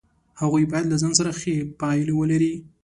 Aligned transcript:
هغوی 0.41 0.63
باید 0.71 0.85
له 0.89 0.97
ځان 1.01 1.13
سره 1.19 1.31
ښې 1.39 1.55
پایلې 1.79 2.13
ولري. 2.15 2.53